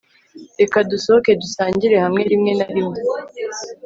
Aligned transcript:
reka 0.59 0.77
dusohoke 0.91 1.31
dusangire 1.41 1.95
hamwe 2.03 2.21
rimwe 2.31 2.51
na 2.59 2.67
rimwe 2.75 2.99